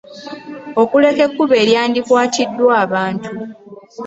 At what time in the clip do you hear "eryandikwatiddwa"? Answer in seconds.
1.63-2.73